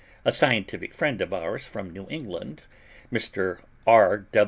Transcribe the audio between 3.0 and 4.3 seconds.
(Mr. R.